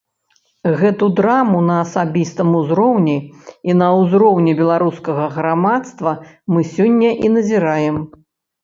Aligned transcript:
Гэту 0.79 1.09
драму 1.19 1.59
на 1.67 1.75
асабістым 1.83 2.49
узроўні 2.61 3.17
і 3.69 3.77
на 3.83 3.87
ўзроўні 3.99 4.51
беларускага 4.63 5.29
грамадства 5.37 6.19
мы 6.57 6.71
сёння 6.75 7.09
і 7.25 7.35
назіраем. 7.39 8.05